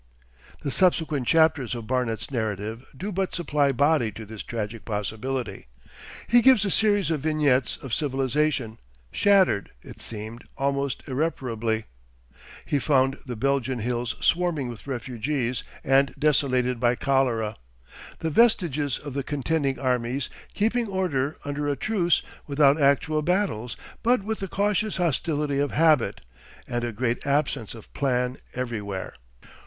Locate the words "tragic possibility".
4.41-5.67